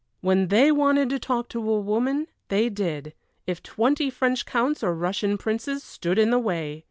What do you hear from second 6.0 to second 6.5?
in the